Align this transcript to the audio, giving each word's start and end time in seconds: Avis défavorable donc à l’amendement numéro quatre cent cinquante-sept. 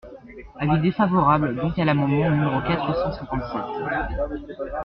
Avis 0.59 0.79
défavorable 0.81 1.55
donc 1.55 1.77
à 1.77 1.85
l’amendement 1.85 2.31
numéro 2.31 2.59
quatre 2.61 2.91
cent 2.95 3.11
cinquante-sept. 3.11 4.73